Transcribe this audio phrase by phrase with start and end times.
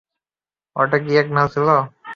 [0.75, 1.67] ওটা কি এডগার ছিল?